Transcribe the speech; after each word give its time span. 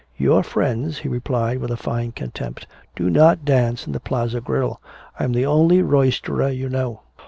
"Your 0.17 0.41
friends," 0.41 0.97
he 0.97 1.07
replied 1.07 1.59
with 1.59 1.69
a 1.69 1.77
fine 1.77 2.11
contempt, 2.13 2.65
"do 2.95 3.07
not 3.07 3.45
dance 3.45 3.85
in 3.85 3.93
the 3.93 3.99
Plaza 3.99 4.41
Grill. 4.41 4.81
I'm 5.19 5.31
the 5.33 5.45
only 5.45 5.83
roisterer 5.83 6.49
you 6.49 6.69
know." 6.69 7.01